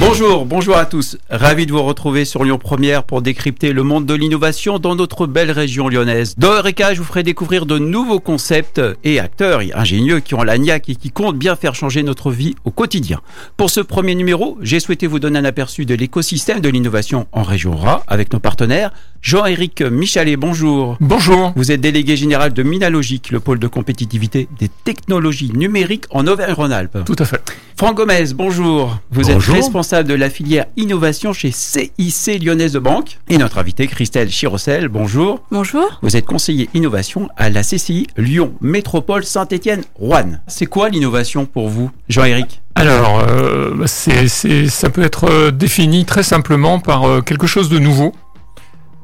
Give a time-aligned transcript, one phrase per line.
[0.00, 1.16] Bonjour, bonjour à tous.
[1.28, 5.26] Ravi de vous retrouver sur Lyon Première pour décrypter le monde de l'innovation dans notre
[5.26, 6.34] belle région lyonnaise.
[6.38, 10.56] Dans Eureka, je vous ferai découvrir de nouveaux concepts et acteurs ingénieux qui ont la
[10.56, 13.20] niaque et qui comptent bien faire changer notre vie au quotidien.
[13.56, 17.42] Pour ce premier numéro, j'ai souhaité vous donner un aperçu de l'écosystème de l'innovation en
[17.42, 18.92] région RA avec nos partenaires.
[19.20, 20.96] Jean-Éric Michalet, bonjour.
[21.00, 21.52] Bonjour.
[21.56, 26.98] Vous êtes délégué général de Minalogique, le pôle de compétitivité des technologies numériques en Auvergne-Rhône-Alpes.
[27.04, 27.42] Tout à fait.
[27.76, 28.98] Franck Gomez, bonjour.
[29.10, 29.54] Vous Bonjour.
[29.54, 33.18] êtes responsable de la filière innovation chez CIC Lyonnaise de Banque.
[33.30, 35.40] Et notre invité, Christelle Chirocel, bonjour.
[35.50, 35.98] Bonjour.
[36.02, 40.38] Vous êtes conseiller innovation à la CCI Lyon Métropole Saint-Étienne Rouen.
[40.46, 42.60] C'est quoi l'innovation pour vous, Jean-Éric?
[42.74, 47.70] Alors, euh, c'est, c'est- ça peut être euh, défini très simplement par euh, quelque chose
[47.70, 48.12] de nouveau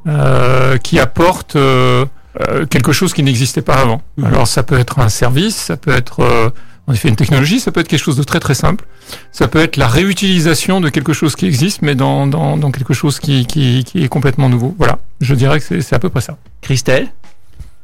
[0.07, 2.05] euh, qui apporte euh,
[2.51, 4.03] euh, quelque chose qui n'existait pas avant.
[4.19, 4.27] Mhm.
[4.27, 6.51] Alors, ça peut être un service, ça peut être euh,
[6.87, 8.85] en effet une technologie, ça peut être quelque chose de très très simple.
[9.33, 12.93] Ça peut être la réutilisation de quelque chose qui existe, mais dans, dans, dans quelque
[12.95, 14.75] chose qui, qui, qui est complètement nouveau.
[14.77, 16.37] Voilà, je dirais que c'est, c'est à peu près ça.
[16.61, 17.09] Christelle?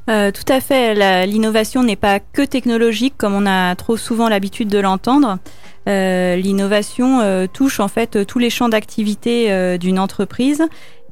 [0.08, 0.94] Euh, tout à fait.
[0.94, 5.38] La- L'innovation n'est pas que technologique, comme on a trop souvent l'habitude de l'entendre.
[5.88, 10.62] Euh, L'innovation euh, touche en fait tous les champs d'activité euh, d'une entreprise.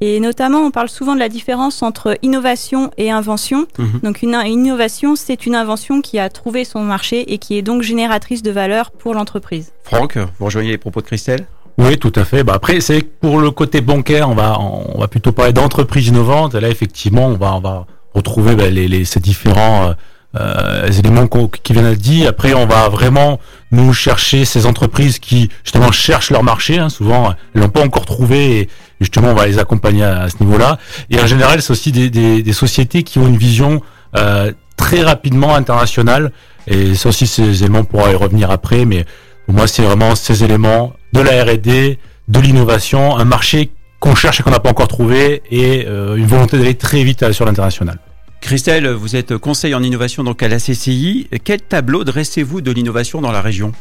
[0.01, 3.67] Et notamment, on parle souvent de la différence entre innovation et invention.
[3.79, 4.01] Mhm.
[4.03, 7.63] Donc, une, une innovation, c'est une invention qui a trouvé son marché et qui est
[7.63, 9.73] donc génératrice de valeur pour l'entreprise.
[9.83, 11.47] Franck, vous rejoignez les propos de Christelle?
[11.79, 12.43] Oui, tout à fait.
[12.43, 16.09] Bah après, c'est que pour le côté bancaire, on va on va plutôt parler d'entreprises
[16.09, 16.55] innovantes.
[16.57, 19.93] Et là, effectivement, on va on va retrouver bah, les, les ces différents euh,
[20.41, 22.27] euh, éléments qu'on- qui viennent d'être dit.
[22.27, 23.39] Après, on va vraiment
[23.71, 26.79] nous chercher ces entreprises qui justement cherchent leur marché.
[26.79, 26.89] hein.
[26.89, 28.61] Souvent, elles l'ont pas encore trouvé.
[28.61, 28.69] Et
[29.01, 30.79] justement, on va les accompagner à, ce niveau-là.
[31.11, 33.83] Et en général, c'est aussi des, sociétés qui ont une vision
[34.17, 36.33] euh, très rapidement internationale.
[36.67, 38.85] Et ça aussi, ces éléments on y revenir après.
[38.85, 39.05] Mais
[39.47, 44.41] pour moi, c'est vraiment ces éléments de la R&D, de l'innovation, un marché qu'on cherche
[44.41, 47.45] et qu'on n'a pas encore trouvé, et euh, une volonté d'aller très vite euh, sur
[47.45, 47.99] l'international.
[48.41, 51.29] Christelle, vous êtes conseil en innovation donc à la CCI.
[51.43, 53.73] Quel tableau dressez-vous de l'innovation dans la région?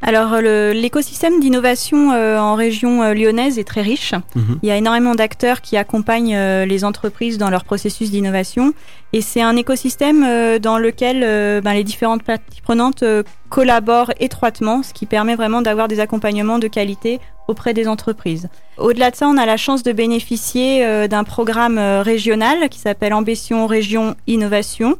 [0.00, 4.14] Alors, le- l'écosystème d'innovation euh, en région euh, lyonnaise est très riche.
[4.36, 4.58] Mhm.
[4.62, 8.72] Il y a énormément d'acteurs qui accompagnent euh, les entreprises dans leur processus d'innovation.
[9.12, 14.12] Et c'est un écosystème euh, dans lequel euh, ben, les différentes parties prenantes euh, collaborent
[14.20, 18.48] étroitement, ce qui permet vraiment d'avoir des accompagnements de qualité auprès des entreprises.
[18.76, 22.78] Au-delà de ça, on a la chance de bénéficier euh, d'un programme euh, régional qui
[22.78, 24.96] s'appelle Ambition Région Innovation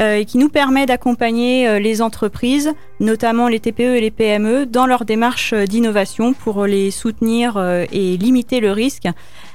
[0.00, 4.86] euh, et qui nous permet d'accompagner les entreprises, notamment les TPE et les PME, dans
[4.86, 7.58] leur démarche d'innovation pour les soutenir
[7.92, 9.08] et limiter le risque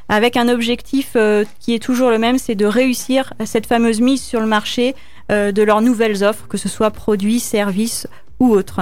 [0.09, 1.15] avec un objectif
[1.59, 4.95] qui est toujours le même, c'est de réussir cette fameuse mise sur le marché
[5.29, 8.07] de leurs nouvelles offres, que ce soit produits, services
[8.39, 8.81] ou autres.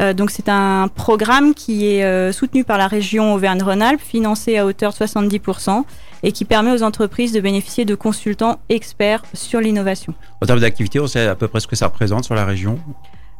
[0.00, 4.64] Euh, donc c'est un programme qui est euh, soutenu par la région Auvergne-Rhône-Alpes, financé à
[4.64, 5.84] hauteur de 70%
[6.22, 10.14] et qui permet aux entreprises de bénéficier de consultants experts sur l'innovation.
[10.40, 12.78] En termes d'activité, on sait à peu près ce que ça représente sur la région?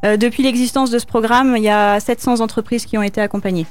[0.05, 3.67] Euh, depuis l'existence de ce programme, il y a 700 entreprises qui ont été accompagnées.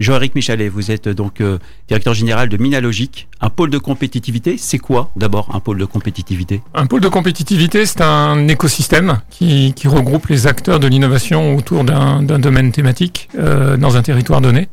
[0.00, 4.56] Jean-Éric Michalet, vous êtes donc euh, directeur général de Minalogique, un pôle de compétitivité.
[4.58, 6.62] C'est quoi d'abord un pôle de compétitivité?
[6.74, 11.84] Un pôle de compétitivité, c'est un écosystème qui, qui regroupe les acteurs de l'innovation autour
[11.84, 14.68] d'un domaine thématique euh, dans un territoire donné.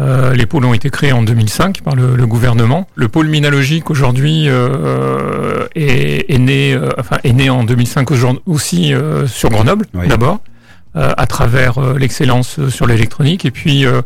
[0.00, 2.88] Euh, les pôles ont été créés en 2005 par le, le gouvernement.
[2.96, 8.42] Le pôle minalogique aujourd'hui euh, est, est né, euh, enfin est né en 2005 aujourd'hui
[8.46, 10.08] aussi euh, sur Grenoble Oui.
[10.08, 10.53] d'abord, euh,
[10.94, 14.02] à travers euh, l'excellence euh, sur l'électronique, et puis euh,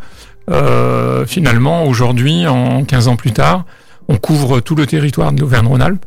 [0.50, 3.64] euh, finalement aujourd'hui, en 15 ans plus tard,
[4.08, 6.04] on couvre tout le territoire de l'Auvergne-Rhône-Alpes.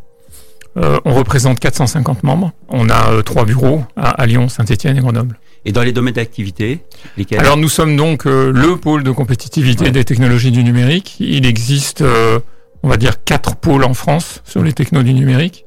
[0.78, 2.52] Euh, on représente 450 membres.
[2.70, 5.38] On a euh, trois bureaux à, à Lyon, Saint-Étienne et Grenoble.
[5.66, 6.80] Et dans les domaines d'activité,
[7.18, 7.40] lesquels?
[7.41, 9.91] Alors nous sommes donc euh, le pôle de compétitivité Ouais.
[9.91, 11.18] des technologies du numérique.
[11.20, 12.40] Il existe, euh,
[12.84, 15.66] on va dire, quatre pôles en France sur les technos du numérique.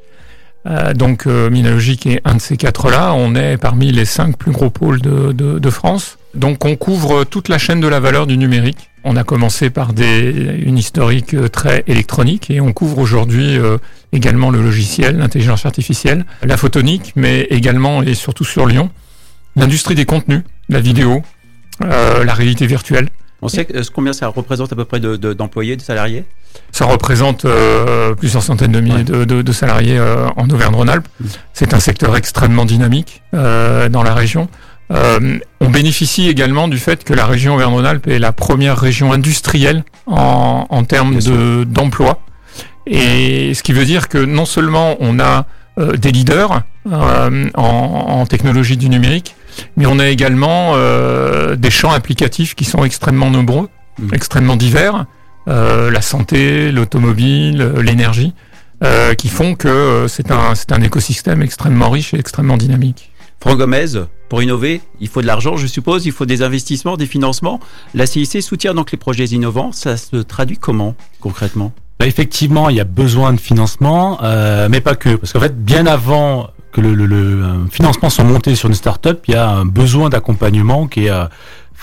[0.66, 3.12] Euh, donc euh, Minalogic est un de ces quatre-là.
[3.14, 6.16] On est parmi les cinq plus gros pôles de, de, de France.
[6.34, 8.90] Donc on couvre toute la chaîne de la valeur du numérique.
[9.04, 10.30] On a commencé par des,
[10.64, 13.76] une historique euh, très électronique et on couvre aujourd'hui euh,
[14.12, 18.88] également le logiciel, l'intelligence artificielle, la photonique, mais également et surtout sur Lyon,
[19.56, 20.40] l'industrie des contenus,
[20.70, 21.22] la vidéo,
[21.82, 23.10] euh, la réalité virtuelle.
[23.42, 26.24] On sait combien ça représente à peu près de- de- d'employés, de, salariés?
[26.72, 29.04] Ça représente euh, plusieurs centaines de milliers Ouais.
[29.04, 31.06] de, de- de salariés euh, en Auvergne-Rhône-Alpes.
[31.20, 31.24] Mm.
[31.52, 34.48] C'est un secteur extrêmement dynamique euh, dans la région.
[35.60, 40.66] On bénéficie également du fait que la région Auvergne-Rhône-Alpes est la première région industrielle en,
[40.68, 42.20] en termes de- d'emploi.
[42.86, 45.46] Et ce qui veut dire que non seulement on a
[45.96, 49.34] des leaders, en, en, technologie du numérique,
[49.76, 50.74] mais on a également
[51.56, 53.68] des champs applicatifs qui sont extrêmement nombreux,
[53.98, 54.14] mmh.
[54.14, 55.06] extrêmement divers,
[55.46, 58.32] la santé, l'automobile, l'énergie.
[58.82, 63.12] Euh, qui font que euh, c'est un, c'est un écosystème extrêmement riche et extrêmement dynamique.
[63.40, 63.86] Franck Gomez,
[64.28, 67.60] pour innover, il faut de l'argent, je suppose, il faut des investissements, des financements.
[67.94, 69.70] La CIC soutient donc les projets innovants.
[69.72, 71.72] Ça se traduit comment concrètement?
[72.00, 75.14] Bah, Effectivement, il y a besoin de financement, euh, mais pas que.
[75.14, 79.22] Parce qu'en fait, bien avant que le, le, le financement soit monté sur une start-up,
[79.28, 81.12] il y a un besoin d'accompagnement qui est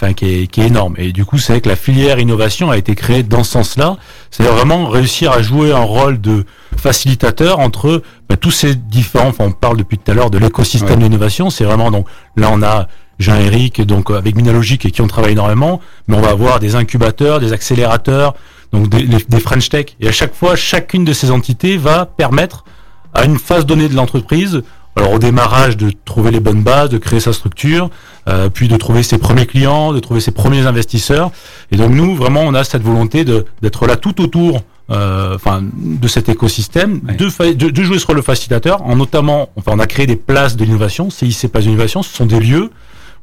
[0.01, 0.95] enfin qui est, qui est énorme.
[0.97, 3.97] Et du coup, c'est vrai que la filière innovation a été créée dans ce sens-là.
[4.31, 6.45] C'est vraiment réussir à jouer un rôle de
[6.75, 9.29] facilitateur entre bah, tous ces différents.
[9.29, 11.49] Enfin, on parle depuis tout à l'heure de l'écosystème d'innovation.
[11.49, 12.87] C'est vraiment donc là on a
[13.19, 17.39] Jean-Éric donc avec Minalogic et qui ont travaillé énormément, mais on va avoir des incubateurs,
[17.39, 18.33] des accélérateurs,
[18.73, 19.85] donc des, des French Tech.
[19.99, 22.65] Et à chaque fois, chacune de ces entités va permettre
[23.13, 24.63] à une phase donnée de l'entreprise
[24.95, 27.89] alors au démarrage de trouver les bonnes bases, de créer sa structure,
[28.27, 31.31] euh, puis de trouver ses premiers clients, de trouver ses premiers investisseurs.
[31.71, 36.07] Et donc nous, vraiment, on a cette volonté d'être là tout autour euh, enfin, de
[36.07, 40.17] cet écosystème, de, de, jouer sur le facilitateur, en notamment, enfin, on a créé des
[40.17, 42.71] places de l'innovation, CIC Pas d'innovation, ce sont des lieux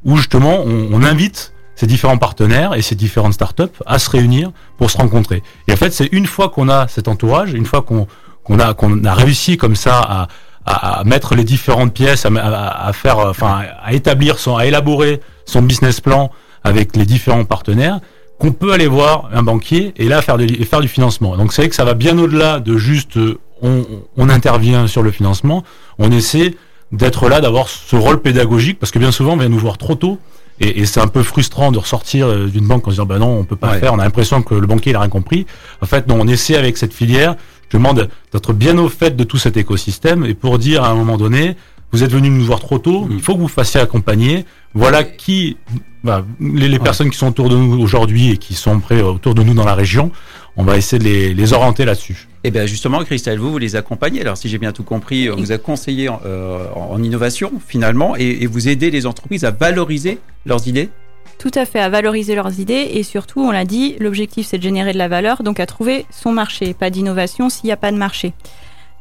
[0.05, 4.51] où justement on, on invite ces différents partenaires et ces différentes startups à se réunir
[4.79, 5.43] pour se rencontrer.
[5.69, 8.07] Et en fait, c'est une fois qu'on a cet entourage, une fois qu'on
[8.43, 10.29] qu'on a qu'on a réussi comme ça à
[10.69, 16.01] à, mettre les différentes pièces, à, faire, enfin, à établir son, à élaborer son business
[16.01, 16.31] plan
[16.65, 18.01] avec les différents partenaires,
[18.39, 20.37] qu'on peut aller voir un banquier et là faire,
[20.69, 21.37] faire du financement.
[21.37, 23.85] Donc c'est vrai que ça va bien au-delà de juste euh, on,
[24.17, 25.65] on, intervient sur le financement,
[25.99, 26.55] on essaie
[26.93, 29.97] d'être là, d'avoir ce rôle pédagogique, parce que bien souvent on vient nous voir trop
[29.97, 30.19] tôt,
[30.61, 33.19] et, et c'est un peu frustrant de ressortir euh, d'une banque en se disant bah
[33.19, 35.47] non on peut pas faire, on a l'impression que le banquier il a rien compris.
[35.83, 37.35] En fait non, on essaie avec cette filière
[37.71, 40.95] je demande d'être bien au fait de tout cet écosystème et pour dire à un
[40.95, 41.57] moment donné,
[41.93, 43.13] vous êtes venu nous voir trop tôt, mm.
[43.13, 44.45] il faut que vous fassiez accompagner.
[44.75, 45.57] Voilà qui,
[46.05, 49.43] bah, les, personnes qui sont autour de nous aujourd'hui et qui sont prêts autour de
[49.43, 50.13] nous dans la région,
[50.57, 52.29] on va essayer de les, les orienter là-dessus.
[52.45, 54.21] Et eh bien justement, Christelle, vous, vous les accompagnez.
[54.21, 58.47] Alors si j'ai bien tout compris, vous a conseillé euh, en, innovation finalement et, et
[58.47, 60.91] vous aidez les entreprises à valoriser leurs idées?
[61.39, 64.63] Tout à fait, à valoriser leurs idées et surtout, on l'a dit, l'objectif c'est de
[64.63, 67.93] générer de la valeur, donc à trouver son marché, pas d'innovation s'il n'y a pas
[67.93, 68.33] de marché.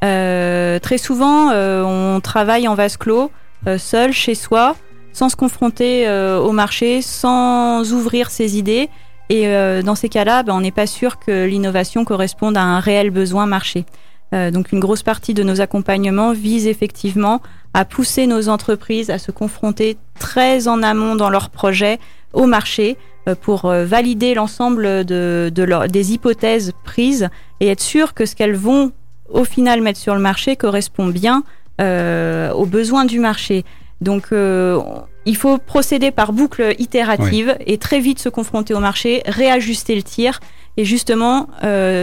[0.04, 3.31] Euh, très souvent, euh, on travaille en vase clos,
[3.68, 4.75] euh, seul, chez soi,
[5.13, 8.88] sans se confronter au marché, sans ouvrir ses idées.
[9.30, 9.48] Et
[9.81, 13.48] dans ces cas-là, ben, on n'est pas sûr que l'innovation corresponde à un réel besoin
[13.48, 13.86] marché.
[14.31, 17.42] donc une grosse partie de nos accompagnements vise effectivement
[17.74, 21.98] à pousser nos entreprises à se confronter très en amont dans leurs projets
[22.34, 22.98] au marché
[23.28, 25.52] euh, pour euh, valider l'ensemble de,
[25.90, 27.30] des hypothèses prises
[27.60, 28.92] et être sûr que ce qu'elles vont
[29.30, 31.44] au final mettre sur le marché correspond bien
[31.82, 33.66] euh, aux besoins du marché.
[34.00, 39.96] Donc il faut procéder par boucle itérative et très vite se confronter au marché, réajuster
[39.96, 40.40] le tir
[40.78, 41.48] et justement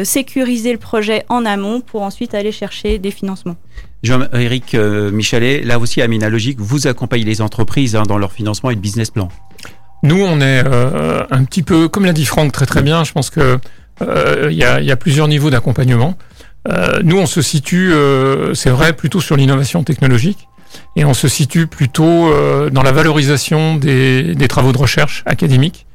[0.03, 3.55] sécuriser le projet en amont pour ensuite aller chercher des financements.
[4.03, 8.75] Jean-Éric Michalet, là aussi à Minalogique, vous accompagnez les entreprises hein, dans leur financement et
[8.75, 9.29] de business plan.
[10.05, 13.13] Nous, on est euh, un petit peu, comme l'a dit Franck très très bien, je
[13.13, 13.59] pense que
[14.03, 16.19] euh, il y, a, plusieurs niveaux d'accompagnement.
[16.69, 17.95] Euh, nous, on se situe,
[18.53, 20.47] c'est vrai, plutôt sur l'innovation technologique
[20.95, 22.31] et on se situe plutôt
[22.71, 25.87] dans la valorisation des, travaux de recherche académiques.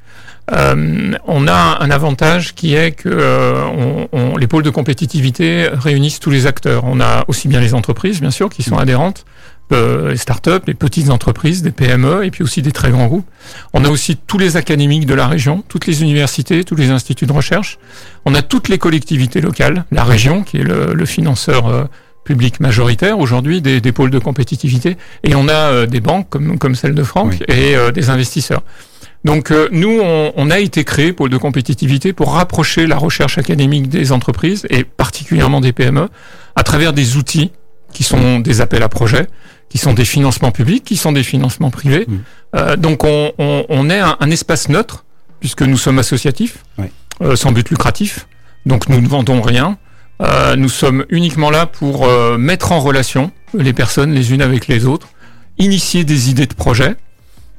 [0.51, 6.83] on a un avantage qui est que les pôles de compétitivité réunissent tous les acteurs.
[6.85, 9.25] On a aussi bien les entreprises, bien sûr, qui sont adhérentes,
[9.71, 13.27] euh, les startups, les petites entreprises, des PME et puis aussi des très grands groupes.
[13.73, 17.27] On a aussi tous les académiques de la région, toutes les universités, tous les instituts
[17.27, 17.77] de recherche.
[18.25, 21.83] On a toutes les collectivités locales, la région qui est le, le financeur euh,
[22.23, 26.57] public majoritaire aujourd'hui des, des, pôles de compétitivité, et on a euh, des banques comme,
[26.57, 28.63] comme celle de Franck et des investisseurs.
[29.23, 33.89] Donc nous, on, on, a été créé pôle de compétitivité pour rapprocher la recherche académique
[33.89, 36.07] des entreprises et particulièrement des PME
[36.55, 37.51] à travers des outils
[37.93, 39.27] qui sont des appels à projets,
[39.69, 42.05] qui sont des financements publics, qui sont des financements privés.
[42.07, 42.17] Mmh.
[42.55, 45.05] Euh, donc on, on, on est un, un, espace neutre,
[45.39, 46.85] puisque nous sommes associatifs, oui.
[47.21, 48.27] euh, sans but lucratif,
[48.65, 49.77] donc nous ne vendons rien.
[50.21, 54.67] Euh, nous sommes uniquement là pour euh, mettre en relation les personnes les unes avec
[54.67, 55.07] les autres,
[55.57, 56.95] initier des idées de projets,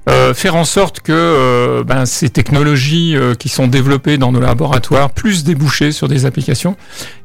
[0.09, 4.41] euh, faire en sorte que euh, ben, ces technologies euh, qui sont développées dans nos
[4.41, 6.77] laboratoires puissent déboucher sur des applications.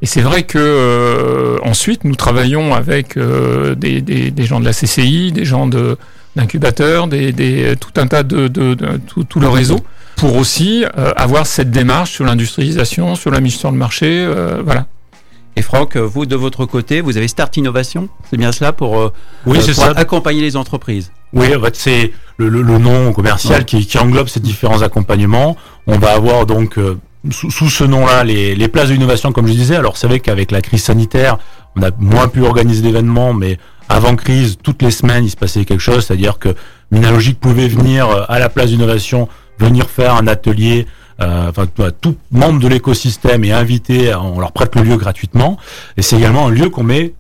[0.02, 4.74] Et c'est vrai que euh, ensuite nous travaillons avec des, des, des, gens de la
[4.74, 5.98] CCI, des gens de
[6.36, 9.80] d'incubateurs, des, des, tout un tas de, de, de tout, tout, le réseau
[10.18, 10.84] pour aussi
[11.16, 14.28] avoir cette démarche sur l'industrialisation, sur la mise sur le marché,
[14.66, 14.86] voilà.
[15.56, 19.14] Et Franck, vous de votre côté, vous avez Start Innovation, c'est bien cela pour, euh,
[19.46, 19.92] Oui, euh, c'est pour ça.
[19.96, 21.12] accompagner les entreprises.
[21.34, 23.66] Oui, en fait, c'est le, le- le nom commercial Ouais.
[23.66, 25.56] qui, qui englobe ces différents accompagnements.
[25.88, 26.98] On va avoir donc euh,
[27.32, 29.76] sous, sous ce nom-là les, les places d'innovation, comme je disais.
[29.78, 31.38] Alors c'est vrai qu'avec la crise sanitaire,
[31.78, 33.58] on a moins pu organiser d'événements, mais
[33.88, 36.54] avant crise, toutes les semaines, il se passait quelque chose, c'est-à-dire que
[36.92, 40.86] Minalogique pouvait venir euh, à la place d'innovation, venir faire un atelier.
[41.22, 45.58] Euh, Enfin, tout- tout membre de l'écosystème est invité, on leur prête le lieu gratuitement,
[45.98, 47.14] et c'est également un lieu qu'on met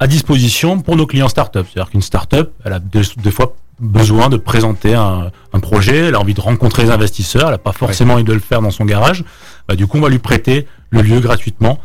[0.00, 1.60] à disposition pour nos clients startups.
[1.72, 6.14] C'est-à-dire qu'une startup, elle a des, des fois besoin de présenter un, un projet, elle
[6.14, 8.70] a envie de rencontrer les investisseurs, elle n'a pas forcément envie de le faire dans
[8.72, 9.24] son garage.
[9.68, 11.78] Bah, du coup, on va lui prêter le lieu gratuitement.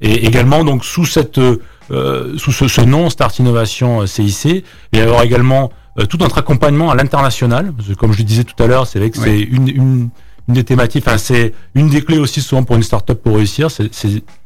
[0.00, 4.44] Et également, donc, sous cette, euh, sous ce, ce nom Start Innovation euh, CIC,
[4.92, 7.72] il va y avoir également euh, tout notre accompagnement à l'international.
[7.98, 9.24] Comme je le disais tout à l'heure, c'est vrai que Oui.
[9.24, 10.08] c'est une, une,
[10.50, 13.70] une des thématiques, enfin, c'est une des clés aussi souvent pour une startup pour réussir,
[13.70, 13.88] c'est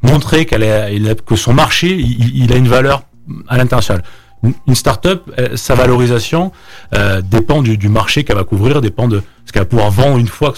[0.03, 3.05] montrer qu'elle a- que son marché, il, il a une valeur
[3.49, 4.03] à l'international.
[4.67, 6.53] Une- startup, euh, sa valorisation
[6.95, 10.19] euh, dépend du, du marché qu'elle va couvrir, dépend de ce qu'elle va pouvoir vendre
[10.19, 10.53] une fois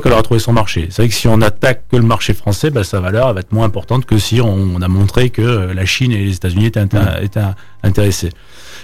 [0.00, 0.88] qu'elle aura trouvé son marché.
[0.90, 3.40] C'est vrai que si on attaque que le marché français, bah, sa valeur elle va
[3.40, 6.34] être moins importante que si on, on a montré que euh, la Chine et les
[6.34, 6.84] États-Unis étaient,
[7.22, 7.40] étaient
[7.82, 8.28] intéressés.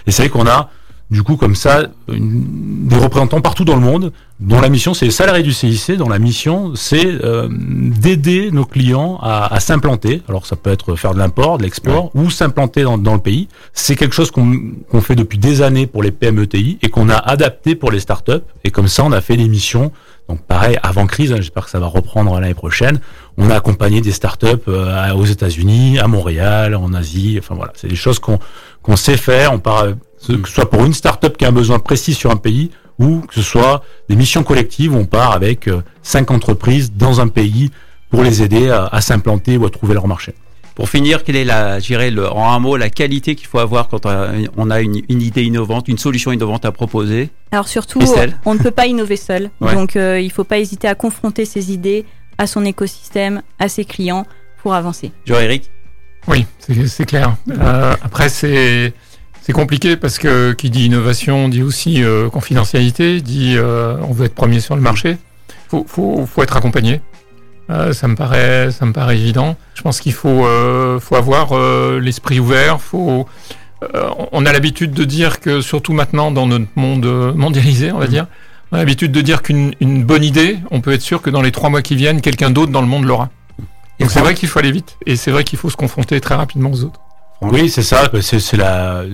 [0.07, 0.71] Et c'est vrai qu'on a
[1.11, 5.07] du coup comme ça une- des représentants partout dans le monde dont la mission c'est
[5.07, 10.23] les salariés du CIC dont la mission c'est euh, d'aider nos clients à, à s'implanter.
[10.29, 13.49] Alors ça peut être faire de l'import de l'export ou s'implanter dans, dans le pays.
[13.73, 14.53] C'est quelque chose qu'on
[14.91, 18.45] qu'on fait depuis des années pour les PMETI et qu'on a adapté pour les startups.
[18.65, 19.91] Et comme ça on a fait des missions.
[20.29, 23.01] Donc pareil avant crise hein, j'espère que ça va reprendre l'année prochaine.
[23.39, 27.37] On a accompagné des startups euh, aux États-Unis à Montréal en Asie.
[27.39, 27.73] Enfin voilà.
[27.77, 28.39] C'est des choses qu'on
[28.83, 29.53] qu'on sait faire.
[29.55, 29.87] On part
[30.27, 33.21] que ce soit pour une start-up qui a un besoin précis sur un pays ou
[33.21, 37.29] que ce soit des missions collectives où on part avec euh, cinq entreprises dans un
[37.29, 37.71] pays
[38.11, 40.35] pour les aider à, à s'implanter ou à trouver leur marché.
[40.75, 44.07] Pour finir, quelle est la, le, en un mot, la qualité qu'il faut avoir quand
[44.07, 47.31] on a, une, une idée innovante, une solution innovante à proposer?
[47.51, 48.01] Alors surtout,
[48.45, 49.51] on ne peut pas innover seul.
[49.61, 49.75] Ouais.
[49.75, 52.05] Donc euh, il ne faut pas hésiter à confronter ses idées
[52.39, 54.25] à son écosystème, à ses clients
[54.63, 55.11] pour avancer.
[55.27, 55.69] Jean-Éric
[56.29, 57.37] Oui, c'est c'est clair.
[57.51, 58.93] Euh, après, c'est
[59.49, 64.27] c'est compliqué parce que qui dit innovation dit aussi euh, confidentialité, dit euh, on veut
[64.27, 65.17] être premier sur le marché.
[65.71, 67.01] Faut faut, faut être accompagné.
[67.71, 69.57] Euh, ça me paraît ça me paraît évident.
[69.73, 70.45] Je pense qu'il faut
[71.01, 71.59] faut avoir
[71.99, 72.83] l'esprit ouvert.
[72.83, 73.27] Faut
[74.33, 78.27] on a l'habitude de dire que surtout maintenant dans notre monde mondialisé, on va dire,
[78.71, 81.41] on a l'habitude de dire qu'une une bonne idée, on peut être sûr que dans
[81.41, 83.31] les trois mois qui viennent, quelqu'un d'autre dans le monde l'aura.
[83.99, 86.35] Donc c'est vrai qu'il faut aller vite et c'est vrai qu'il faut se confronter très
[86.35, 87.01] rapidement aux autres.
[87.41, 88.09] Oui, c'est ça.
[88.13, 89.05] bah, C'est la,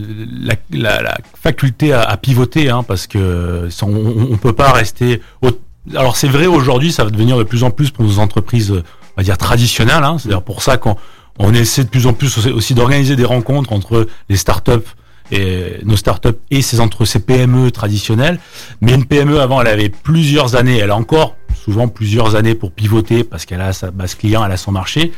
[0.40, 5.20] la, la, la faculté à, à pivoter, hein, parce que on, on peut pas rester.
[5.42, 5.50] au-
[5.94, 8.82] Alors c'est vrai aujourd'hui, ça va devenir de plus en plus pour nos entreprises, on
[9.18, 10.02] va dire traditionnelles.
[10.04, 10.96] Hein, C'est d'ailleurs pour ça qu'on
[11.38, 14.88] on essaie de plus en plus aussi d'organiser des rencontres entre les startups
[15.30, 18.38] et nos startups et ces entre ces PME traditionnelles.
[18.80, 22.72] Mais une PME avant, elle avait plusieurs années, elle a encore souvent plusieurs années pour
[22.72, 25.12] pivoter parce qu'elle a sa base client, elle a son marché.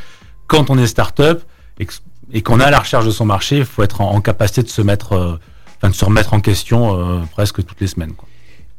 [0.47, 1.39] Quand on est startup
[2.33, 4.63] et qu'on est à la recherche de son marché, il faut être en, en capacité
[4.63, 5.39] de se mettre, euh,
[5.77, 8.13] enfin de se remettre en question euh, presque toutes les semaines.
[8.13, 8.27] Quoi.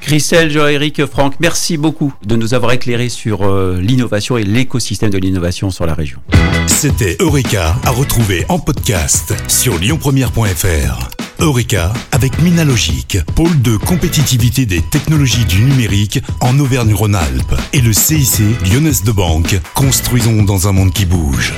[0.01, 5.19] Christelle, Jean-Éric, Franck, merci beaucoup de nous avoir éclairé sur euh, l'innovation et l'écosystème de
[5.19, 6.21] l'innovation sur la région.
[6.67, 11.09] C'était Eureka à retrouver en podcast sur lyonpremière.fr.
[11.41, 18.43] Eureka avec Minalogic, pôle de compétitivité des technologies du numérique en Auvergne-Rhône-Alpes et le CIC
[18.71, 19.61] Lyonnaise de Banque.
[19.75, 21.55] Construisons dans un monde qui bouge.